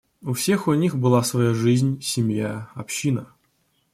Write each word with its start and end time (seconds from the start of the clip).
У 0.23 0.33
всех 0.33 0.67
у 0.67 0.73
них 0.73 0.97
была 0.97 1.21
своя 1.21 1.53
жизнь, 1.53 2.01
семья, 2.01 2.71
община. 2.73 3.27